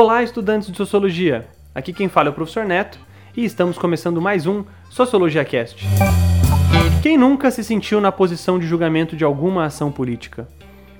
[0.00, 1.46] Olá, estudantes de Sociologia!
[1.74, 2.98] Aqui quem fala é o professor Neto
[3.36, 5.86] e estamos começando mais um Sociologia Cast.
[7.02, 10.48] Quem nunca se sentiu na posição de julgamento de alguma ação política?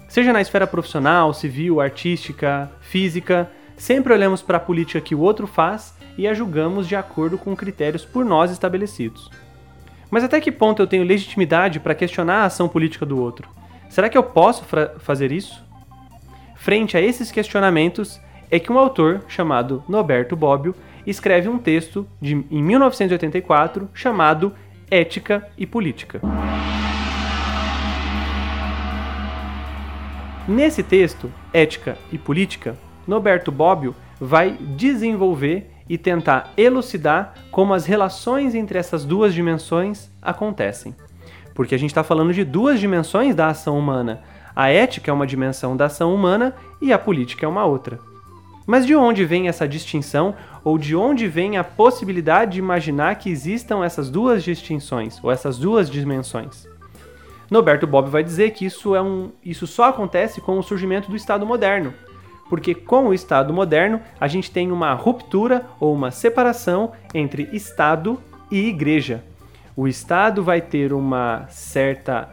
[0.06, 5.46] Seja na esfera profissional, civil, artística, física, sempre olhamos para a política que o outro
[5.46, 9.30] faz e a julgamos de acordo com critérios por nós estabelecidos.
[10.10, 13.48] Mas até que ponto eu tenho legitimidade para questionar a ação política do outro?
[13.88, 14.62] Será que eu posso
[14.98, 15.64] fazer isso?
[16.54, 20.74] Frente a esses questionamentos, é que um autor chamado Norberto Bobbio
[21.06, 24.52] escreve um texto de, em 1984 chamado
[24.90, 26.20] Ética e Política.
[30.48, 38.54] Nesse texto, Ética e Política, Norberto Bobbio vai desenvolver e tentar elucidar como as relações
[38.54, 40.94] entre essas duas dimensões acontecem.
[41.54, 44.22] Porque a gente está falando de duas dimensões da ação humana.
[44.54, 48.09] A ética é uma dimensão da ação humana e a política é uma outra.
[48.70, 50.32] Mas de onde vem essa distinção
[50.62, 55.58] ou de onde vem a possibilidade de imaginar que existam essas duas distinções ou essas
[55.58, 56.68] duas dimensões?
[57.50, 61.16] Norberto Bob vai dizer que isso, é um, isso só acontece com o surgimento do
[61.16, 61.92] Estado moderno,
[62.48, 68.22] porque com o Estado moderno a gente tem uma ruptura ou uma separação entre Estado
[68.52, 69.24] e Igreja.
[69.74, 72.28] O Estado vai ter uma certa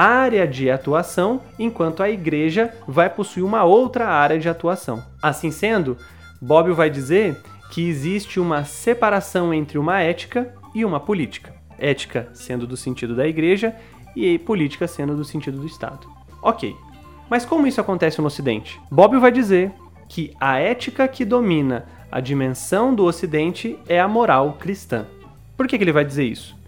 [0.00, 5.04] área de atuação, enquanto a igreja vai possuir uma outra área de atuação.
[5.20, 5.98] Assim sendo,
[6.40, 7.36] Bobbio vai dizer
[7.70, 11.54] que existe uma separação entre uma ética e uma política.
[11.78, 13.74] Ética sendo do sentido da igreja
[14.16, 16.08] e política sendo do sentido do Estado.
[16.42, 16.74] Ok,
[17.28, 18.80] mas como isso acontece no Ocidente?
[18.90, 19.70] Bobbio vai dizer
[20.08, 25.06] que a ética que domina a dimensão do Ocidente é a moral cristã.
[25.56, 26.58] Por que, que ele vai dizer isso?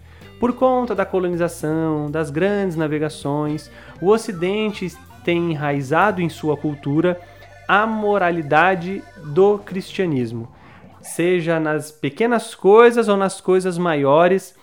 [0.43, 7.17] Por conta da colonização, das grandes navegações, o Ocidente tem enraizado em sua cultura
[7.65, 10.51] a moralidade do cristianismo.
[10.99, 14.53] Seja nas pequenas coisas ou nas coisas maiores,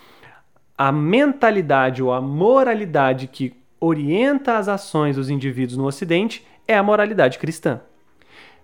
[0.77, 6.83] a mentalidade ou a moralidade que orienta as ações dos indivíduos no Ocidente é a
[6.83, 7.81] moralidade cristã.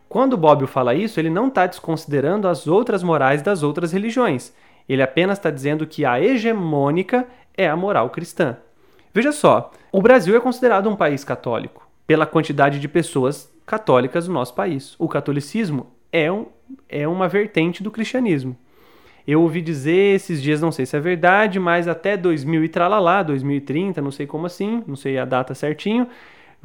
[0.07, 4.53] Quando Bobbio fala isso, ele não está desconsiderando as outras morais das outras religiões.
[4.89, 7.27] Ele apenas está dizendo que a hegemônica
[7.57, 8.57] é a moral cristã.
[9.13, 14.35] Veja só, o Brasil é considerado um país católico pela quantidade de pessoas católicas no
[14.35, 14.95] nosso país.
[14.99, 16.47] O catolicismo é, um,
[16.89, 18.57] é uma vertente do cristianismo.
[19.27, 23.25] Eu ouvi dizer esses dias, não sei se é verdade, mas até 2000 e tralalá,
[23.25, 26.07] 2030, não sei como assim, não sei a data certinho,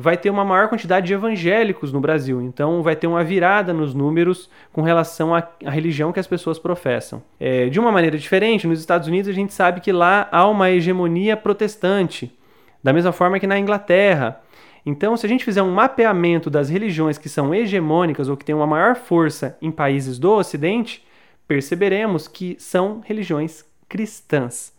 [0.01, 2.41] vai ter uma maior quantidade de evangélicos no Brasil.
[2.41, 6.57] Então vai ter uma virada nos números com relação à, à religião que as pessoas
[6.57, 7.21] professam.
[7.39, 10.71] É, de uma maneira diferente, nos Estados Unidos a gente sabe que lá há uma
[10.71, 12.35] hegemonia protestante,
[12.83, 14.41] da mesma forma que na Inglaterra.
[14.83, 18.55] Então, se a gente fizer um mapeamento das religiões que são hegemônicas ou que têm
[18.55, 21.05] uma maior força em países do Ocidente,
[21.47, 24.73] perceberemos que são religiões cristãs,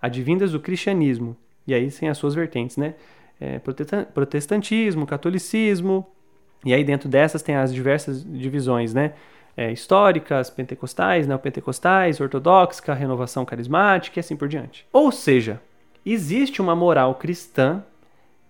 [0.00, 2.94] advindas do cristianismo, e aí sem as suas vertentes, né?
[3.40, 6.06] É, protestantismo, catolicismo,
[6.64, 9.14] e aí dentro dessas tem as diversas divisões, né?
[9.56, 14.86] É, históricas, pentecostais, neopentecostais, ortodoxa, renovação carismática e assim por diante.
[14.92, 15.60] Ou seja,
[16.06, 17.82] existe uma moral cristã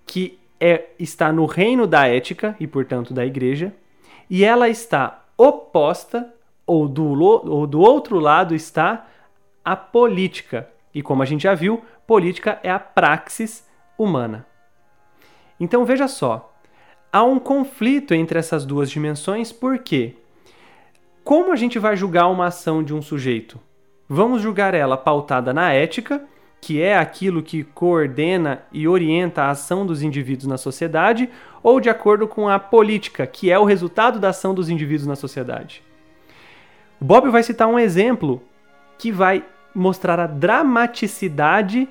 [0.06, 3.72] que é, está no reino da ética e, portanto, da igreja,
[4.28, 6.32] e ela está oposta,
[6.66, 9.08] ou do, ou do outro lado está
[9.64, 10.68] a política.
[10.94, 14.46] E como a gente já viu, política é a praxis humana.
[15.60, 16.50] Então veja só,
[17.12, 20.16] há um conflito entre essas duas dimensões, por quê?
[21.22, 23.60] Como a gente vai julgar uma ação de um sujeito?
[24.08, 26.24] Vamos julgar ela pautada na ética,
[26.60, 31.28] que é aquilo que coordena e orienta a ação dos indivíduos na sociedade,
[31.62, 35.14] ou de acordo com a política, que é o resultado da ação dos indivíduos na
[35.14, 35.82] sociedade.
[37.00, 38.42] O Bob vai citar um exemplo
[38.98, 39.44] que vai
[39.74, 41.88] mostrar a dramaticidade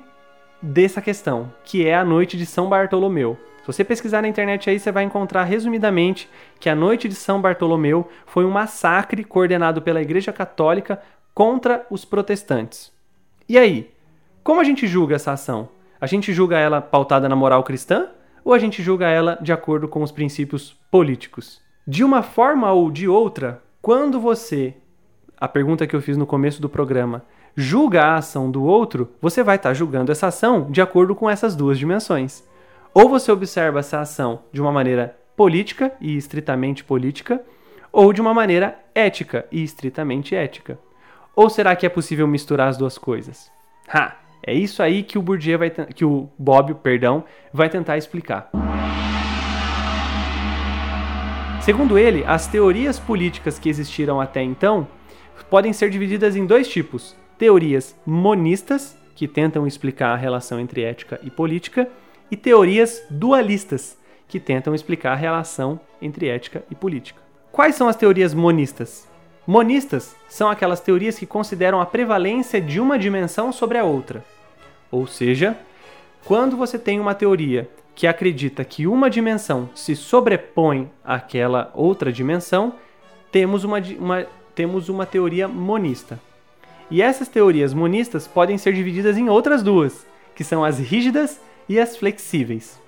[0.62, 3.38] dessa questão, que é a noite de São Bartolomeu.
[3.70, 6.28] Você pesquisar na internet aí, você vai encontrar resumidamente
[6.60, 11.00] que a noite de São Bartolomeu foi um massacre coordenado pela Igreja Católica
[11.36, 12.92] contra os protestantes.
[13.48, 13.92] E aí,
[14.44, 15.70] como a gente julga essa ação?
[16.02, 18.08] A gente julga ela pautada na moral cristã
[18.44, 21.62] ou a gente julga ela de acordo com os princípios políticos?
[21.88, 24.74] De uma forma ou de outra, quando você,
[25.38, 27.22] a pergunta que eu fiz no começo do programa,
[27.56, 31.56] julga a ação do outro, você vai estar julgando essa ação de acordo com essas
[31.56, 32.49] duas dimensões.
[32.94, 37.42] Ou você observa essa ação de uma maneira política e estritamente política,
[37.92, 40.80] ou de uma maneira ética e estritamente ética.
[41.36, 43.52] Ou será que é possível misturar as duas coisas?
[43.88, 44.16] Ha!
[44.42, 48.50] É isso aí que o Bourdieu vai que o Bob, perdão, vai tentar explicar.
[51.62, 54.88] Segundo ele, as teorias políticas que existiram até então
[55.50, 61.20] podem ser divididas em dois tipos: teorias monistas, que tentam explicar a relação entre ética
[61.22, 61.88] e política,
[62.32, 63.98] e teorias dualistas,
[64.28, 67.20] que tentam explicar a relação entre ética e política.
[67.52, 69.08] Quais são as teorias monistas?
[69.46, 74.24] Monistas são aquelas teorias que consideram a prevalência de uma dimensão sobre a outra.
[74.92, 75.58] Ou seja,
[76.24, 82.74] quando você tem uma teoria que acredita que uma dimensão se sobrepõe àquela outra dimensão,
[83.32, 86.20] temos uma, uma, temos uma teoria monista.
[86.92, 90.06] E essas teorias monistas podem ser divididas em outras duas,
[90.36, 92.82] que são as rígidas e as flexíveis.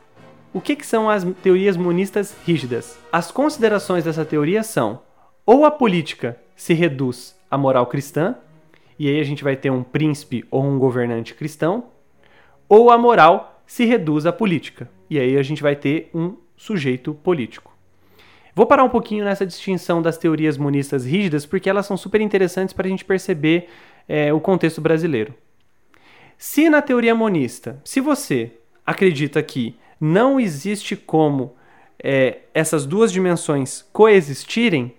[0.51, 2.99] O que, que são as teorias monistas rígidas?
[3.11, 5.01] As considerações dessa teoria são:
[5.45, 8.35] ou a política se reduz à moral cristã,
[8.99, 11.85] e aí a gente vai ter um príncipe ou um governante cristão,
[12.67, 17.13] ou a moral se reduz à política, e aí a gente vai ter um sujeito
[17.13, 17.71] político.
[18.53, 22.73] Vou parar um pouquinho nessa distinção das teorias monistas rígidas, porque elas são super interessantes
[22.73, 23.69] para a gente perceber
[24.07, 25.33] é, o contexto brasileiro.
[26.37, 28.51] Se na teoria monista, se você
[28.85, 31.55] acredita que não existe como
[32.03, 34.95] é, essas duas dimensões coexistirem,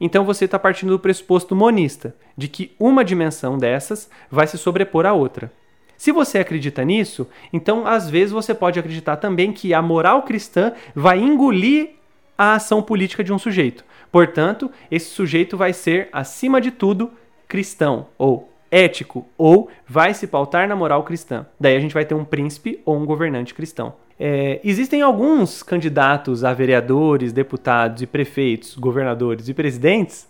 [0.00, 5.06] então você está partindo do pressuposto monista, de que uma dimensão dessas vai se sobrepor
[5.06, 5.52] à outra.
[5.96, 10.72] Se você acredita nisso, então às vezes você pode acreditar também que a moral cristã
[10.94, 11.90] vai engolir
[12.38, 13.84] a ação política de um sujeito.
[14.10, 17.10] Portanto, esse sujeito vai ser, acima de tudo,
[17.46, 21.46] cristão ou ético, ou vai se pautar na moral cristã.
[21.58, 23.94] Daí a gente vai ter um príncipe ou um governante cristão.
[24.18, 30.28] É, existem alguns candidatos a vereadores, deputados e prefeitos, governadores e presidentes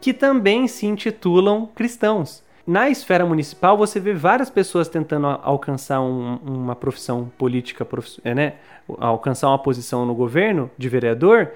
[0.00, 2.42] que também se intitulam cristãos.
[2.66, 7.86] Na esfera municipal, você vê várias pessoas tentando alcançar um, uma profissão política,
[8.24, 8.54] é, né?
[8.98, 11.50] alcançar uma posição no governo de vereador,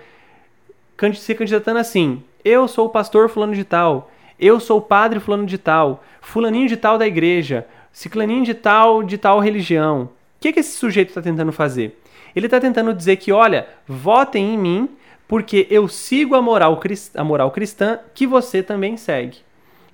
[1.15, 4.11] se candidatando assim: eu sou o pastor fulano de tal,
[4.45, 9.03] eu sou o padre fulano de tal, fulaninho de tal da igreja, ciclaninho de tal
[9.03, 10.03] de tal religião.
[10.03, 10.09] O
[10.41, 11.99] que, que esse sujeito está tentando fazer?
[12.37, 14.89] Ele está tentando dizer que, olha, votem em mim
[15.27, 16.79] porque eu sigo a moral,
[17.15, 19.39] a moral cristã que você também segue.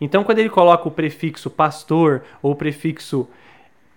[0.01, 3.29] Então, quando ele coloca o prefixo pastor ou o prefixo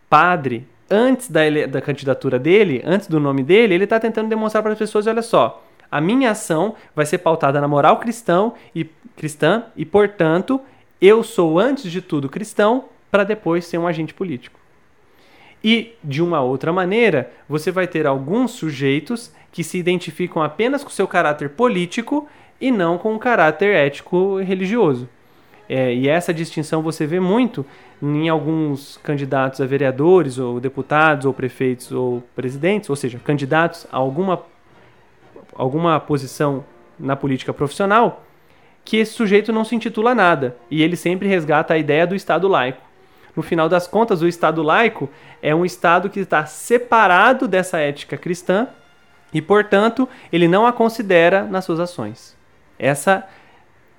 [0.09, 4.73] padre antes da, da candidatura dele, antes do nome dele, ele está tentando demonstrar para
[4.73, 5.63] as pessoas: olha só,
[5.94, 8.84] a minha ação vai ser pautada na moral cristão e,
[9.16, 10.60] cristã e, portanto,
[11.00, 14.60] eu sou antes de tudo cristão para depois ser um agente político.
[15.63, 20.90] E, de uma outra maneira, você vai ter alguns sujeitos que se identificam apenas com
[20.90, 22.28] seu caráter político
[22.60, 25.07] e não com o caráter ético e religioso.
[25.69, 27.63] É, e essa distinção você vê muito
[28.01, 33.98] em alguns candidatos a vereadores, ou deputados, ou prefeitos, ou presidentes, ou seja, candidatos a
[33.98, 34.42] alguma,
[35.55, 36.65] alguma posição
[37.00, 38.23] na política profissional,
[38.85, 42.47] que esse sujeito não se intitula nada e ele sempre resgata a ideia do Estado
[42.47, 42.81] laico.
[43.35, 45.09] No final das contas, o Estado laico
[45.41, 48.67] é um Estado que está separado dessa ética cristã
[49.33, 52.38] e, portanto, ele não a considera nas suas ações.
[52.77, 53.27] Essa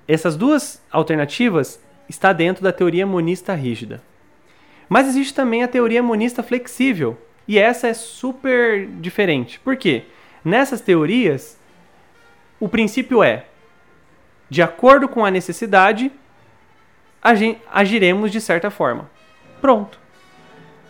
[0.07, 4.03] essas duas alternativas está dentro da teoria monista rígida.
[4.87, 7.17] Mas existe também a teoria monista flexível,
[7.47, 9.59] e essa é super diferente.
[9.59, 10.03] Por quê?
[10.45, 11.57] Nessas teorias,
[12.59, 13.45] o princípio é:
[14.49, 16.11] de acordo com a necessidade,
[17.71, 19.09] agiremos de certa forma.
[19.59, 19.99] Pronto.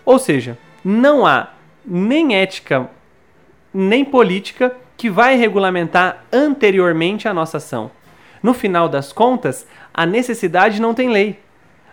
[0.03, 1.53] Ou seja, não há
[1.85, 2.89] nem ética
[3.73, 7.91] nem política que vai regulamentar anteriormente a nossa ação.
[8.41, 11.39] No final das contas, a necessidade não tem lei.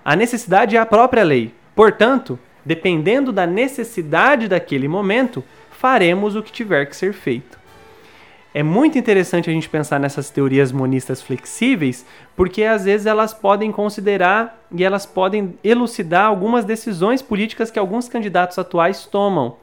[0.04, 1.52] A necessidade é a própria lei.
[1.74, 7.58] Portanto, dependendo da necessidade daquele momento, faremos o que tiver que ser feito.
[8.54, 12.04] É muito interessante a gente pensar nessas teorias monistas flexíveis,
[12.36, 18.08] porque às vezes elas podem considerar e elas podem elucidar algumas decisões políticas que alguns
[18.08, 19.56] candidatos atuais tomam.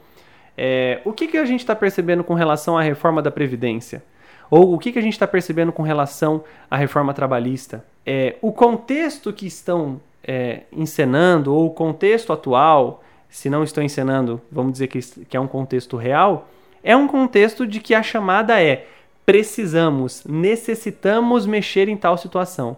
[0.58, 4.02] É, o que, que a gente está percebendo com relação à reforma da Previdência?
[4.50, 7.84] Ou o que, que a gente está percebendo com relação à reforma trabalhista?
[8.04, 14.40] É, o contexto que estão é, encenando, ou o contexto atual, se não estão encenando,
[14.50, 16.48] vamos dizer que, que é um contexto real,
[16.82, 18.86] é um contexto de que a chamada é
[19.24, 22.76] precisamos, necessitamos mexer em tal situação.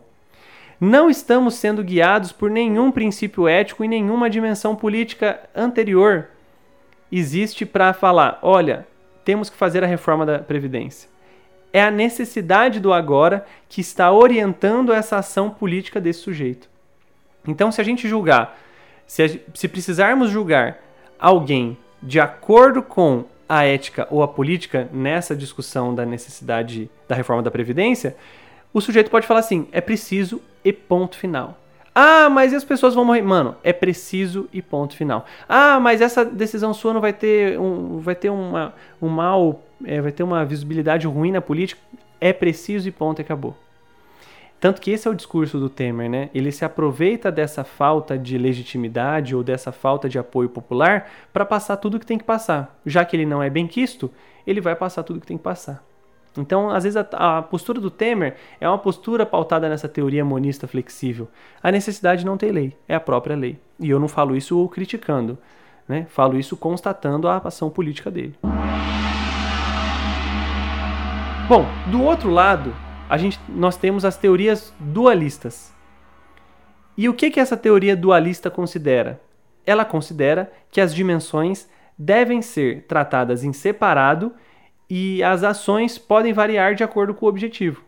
[0.80, 6.28] Não estamos sendo guiados por nenhum princípio ético e nenhuma dimensão política anterior
[7.11, 8.87] existe para falar: olha,
[9.25, 11.12] temos que fazer a reforma da Previdência
[11.73, 16.68] é a necessidade do agora que está orientando essa ação política desse sujeito.
[17.47, 18.59] Então, se a gente julgar,
[19.06, 20.78] se, a, se precisarmos julgar
[21.18, 27.42] alguém de acordo com a ética ou a política nessa discussão da necessidade da reforma
[27.42, 28.16] da Previdência,
[28.73, 31.59] o sujeito pode falar assim: é preciso e ponto final.
[31.94, 33.21] Ah, mas as pessoas vão morrer.
[33.21, 35.26] Mano, é preciso e ponto final.
[35.47, 40.00] Ah, mas essa decisão sua não vai ter um, vai ter uma, um mal, é,
[40.00, 41.78] vai ter uma visibilidade ruim na política.
[42.18, 43.54] É preciso e ponto acabou.
[44.62, 46.31] Tanto que esse é o discurso do Temer, né?
[46.33, 51.78] Ele se aproveita dessa falta de legitimidade ou dessa falta de apoio popular para passar
[51.78, 52.78] tudo o que tem que passar.
[52.87, 54.09] Já que ele não é bem quisto,
[54.47, 55.85] ele vai passar tudo o que tem que passar.
[56.38, 60.69] Então, às vezes, a, a, postura do Temer é uma postura pautada nessa teoria monista
[60.69, 61.26] flexível.
[61.61, 63.59] A necessidade não tem lei, é a própria lei.
[63.81, 65.37] E eu não falo isso criticando,
[65.88, 66.07] né?
[66.09, 68.37] falo isso constatando a ação política dele.
[71.49, 72.73] Bom, do outro lado,
[73.12, 75.71] a gente, nós temos as teorias dualistas.
[76.97, 79.21] E o que, que essa teoria dualista considera?
[79.66, 84.33] Ela considera que as dimensões devem ser tratadas em separado
[84.88, 87.85] e as ações podem variar de acordo com o objetivo.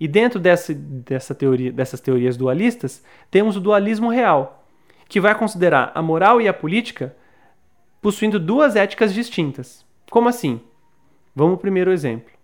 [0.00, 4.66] E dentro dessa, dessa teoria, dessas teorias dualistas, temos o dualismo real,
[5.10, 7.14] que vai considerar a moral e a política
[8.00, 9.84] possuindo duas éticas distintas.
[10.10, 10.58] Como assim?
[11.36, 12.37] Vamos ao primeiro exemplo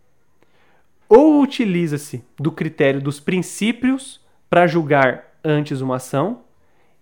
[1.14, 6.40] ou utiliza-se do critério dos princípios para julgar antes uma ação,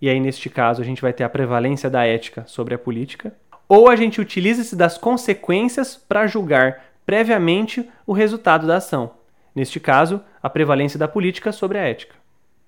[0.01, 3.35] e aí neste caso a gente vai ter a prevalência da ética sobre a política,
[3.67, 9.13] ou a gente utiliza-se das consequências para julgar previamente o resultado da ação,
[9.55, 12.15] neste caso, a prevalência da política sobre a ética.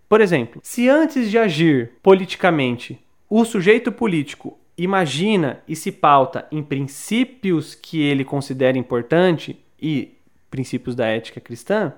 [0.08, 2.98] Por exemplo, se antes de agir politicamente
[3.28, 10.14] o sujeito político imagina e se pauta em princípios que ele considera importante e
[10.54, 11.92] princípios da ética cristã,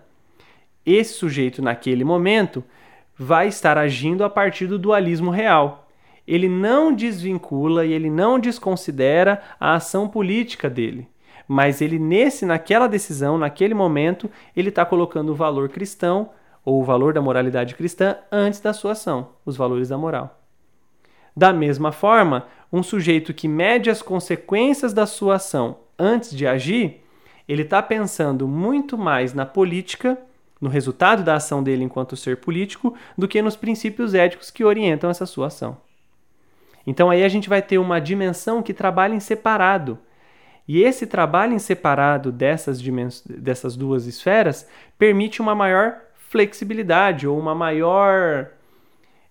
[0.86, 2.64] esse sujeito, naquele momento,
[3.14, 5.86] vai estar agindo a partir do dualismo real.
[6.26, 11.06] Ele não desvincula e ele não desconsidera a ação política dele.
[11.46, 16.30] Mas ele, nesse, naquela decisão, naquele momento, ele está colocando o valor cristão
[16.64, 20.40] ou o valor da moralidade cristã antes da sua ação, os valores da moral.
[21.36, 27.05] Da mesma forma, um sujeito que mede as consequências da sua ação antes de agir,
[27.48, 30.18] ele está pensando muito mais na política,
[30.60, 35.10] no resultado da ação dele enquanto ser político, do que nos princípios éticos que orientam
[35.10, 35.76] essa sua ação.
[36.86, 39.98] Então aí a gente vai ter uma dimensão que trabalha em separado.
[40.68, 42.80] E esse trabalho em separado dessas,
[43.24, 48.50] dessas duas esferas permite uma maior flexibilidade ou uma maior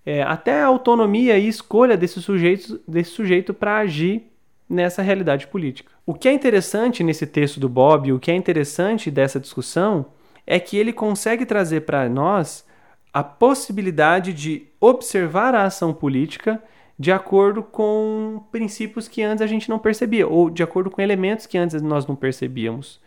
[0.05, 4.31] é, até autonomia e escolha desse sujeito, desse sujeito para agir
[4.69, 5.94] nessa realidade política.
[6.05, 10.05] O que é interessante nesse texto do Bob, o que é interessante dessa discussão,
[10.45, 12.63] é que ele consegue trazer para nós
[13.11, 16.61] a possibilidade de observar a ação política
[16.97, 21.47] de acordo com princípios que antes a gente não percebia, ou de acordo com elementos
[21.47, 23.01] que antes nós não percebíamos.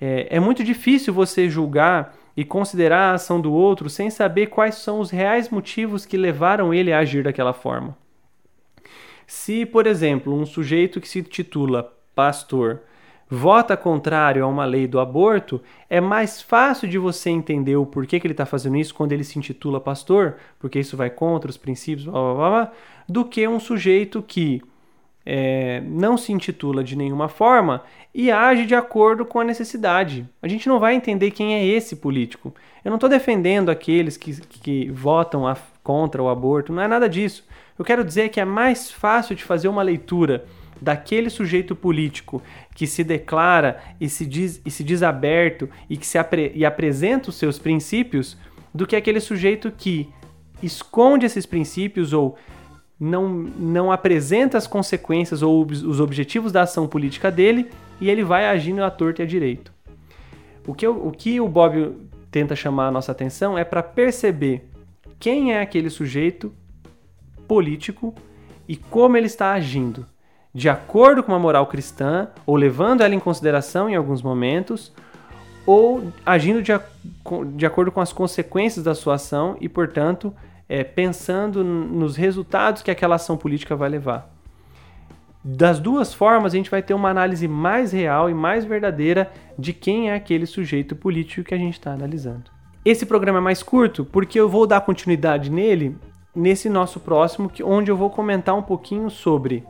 [0.00, 4.74] É, é muito difícil você julgar e considerar a ação do outro sem saber quais
[4.74, 7.96] são os reais motivos que levaram ele a agir daquela forma.
[9.26, 12.80] Se, por exemplo, um sujeito que se titula pastor
[13.34, 18.20] vota contrário a uma lei do aborto, é mais fácil de você entender o porquê
[18.20, 21.56] que ele está fazendo isso quando ele se intitula pastor, porque isso vai contra os
[21.56, 22.72] princípios, blá, blá, blá,
[23.08, 24.60] do que um sujeito que
[25.24, 27.82] é, não se intitula de nenhuma forma
[28.14, 30.28] e age de acordo com a necessidade.
[30.42, 32.54] A gente não vai entender quem é esse político.
[32.84, 37.08] Eu não estou defendendo aqueles que, que votam a, contra o aborto, não é nada
[37.08, 37.46] disso.
[37.78, 40.44] Eu quero dizer que é mais fácil de fazer uma leitura
[40.80, 42.42] daquele sujeito político
[42.74, 46.64] que se declara e se diz, e se diz aberto e que se apre, e
[46.64, 48.36] apresenta os seus princípios
[48.74, 50.08] do que aquele sujeito que
[50.62, 52.36] esconde esses princípios ou
[52.98, 57.68] não, não apresenta as consequências ou os objetivos da ação política dele
[58.00, 59.72] e ele vai agindo à torta e à direito.
[60.66, 61.96] O que, o que o Bob
[62.30, 64.68] tenta chamar a nossa atenção é para perceber
[65.18, 66.52] quem é aquele sujeito
[67.46, 68.14] político
[68.68, 70.06] e como ele está agindo,
[70.54, 74.92] de acordo com uma moral cristã, ou levando ela em consideração em alguns momentos,
[75.64, 76.72] ou agindo de,
[77.54, 80.34] de acordo com as consequências da sua ação e, portanto,
[80.68, 84.30] é, pensando nos resultados que aquela ação política vai levar.
[85.44, 89.72] Das duas formas, a gente vai ter uma análise mais real e mais verdadeira de
[89.72, 92.50] quem é aquele sujeito político que a gente está analisando.
[92.84, 95.96] Esse programa é mais curto porque eu vou dar continuidade nele
[96.34, 99.64] nesse nosso próximo, onde eu vou comentar um pouquinho sobre.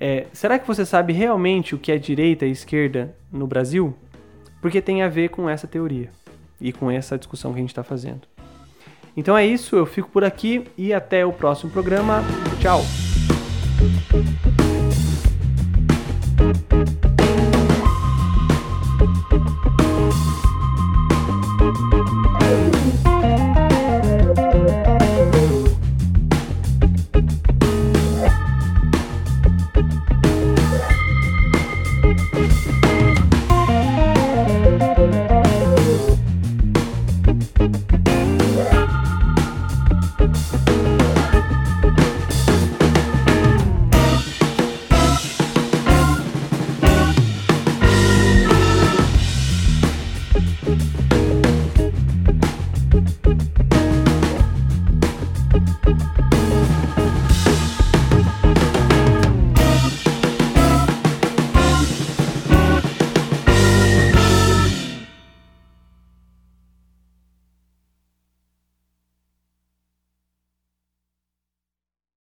[0.00, 3.94] É, será que você sabe realmente o que é direita e esquerda no Brasil?
[4.62, 6.10] Porque tem a ver com essa teoria
[6.58, 8.22] e com essa discussão que a gente está fazendo.
[9.14, 12.22] Então é isso, eu fico por aqui e até o próximo programa.
[12.60, 12.80] Tchau!